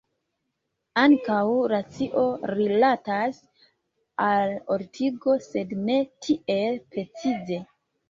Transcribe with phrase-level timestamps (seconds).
[1.01, 1.41] Ankaŭ
[1.73, 2.23] racio
[2.55, 3.43] rilatas
[4.33, 7.65] al ordigo, sed ne tiel precize.